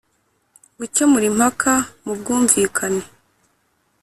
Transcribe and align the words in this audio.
Gukemura 0.77 1.25
impaka 1.31 1.73
mu 2.05 2.13
bwumvikane 2.19 3.03